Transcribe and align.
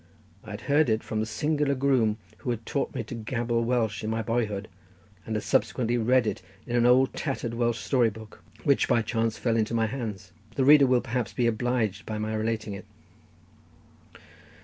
I 0.43 0.49
had 0.49 0.61
heard 0.61 0.89
it 0.89 1.03
from 1.03 1.19
the 1.19 1.27
singular 1.27 1.75
groom, 1.75 2.17
who 2.39 2.49
had 2.49 2.65
taught 2.65 2.95
me 2.95 3.03
to 3.03 3.13
gabble 3.13 3.63
Welsh 3.63 4.03
in 4.03 4.09
my 4.09 4.23
boyhood, 4.23 4.67
and 5.27 5.35
had 5.35 5.43
subsequently 5.43 5.95
read 5.95 6.25
it 6.25 6.41
in 6.65 6.75
an 6.75 6.87
old 6.87 7.13
tattered 7.13 7.53
Welsh 7.53 7.77
story 7.77 8.09
book, 8.09 8.43
which 8.63 8.87
by 8.87 9.03
chance 9.03 9.37
fell 9.37 9.55
into 9.57 9.75
my 9.75 9.85
hands. 9.85 10.31
The 10.55 10.65
reader 10.65 10.87
will 10.87 11.01
perhaps 11.01 11.33
be 11.33 11.45
obliged 11.45 12.07
by 12.07 12.17
my 12.17 12.33
relating 12.33 12.73
it. 12.73 12.87